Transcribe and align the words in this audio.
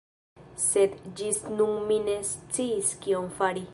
Sed 0.61 0.95
ĝis 1.19 1.39
nun 1.59 1.77
mi 1.91 1.99
ne 2.07 2.17
sciis 2.31 2.95
kion 3.05 3.29
fari 3.37 3.65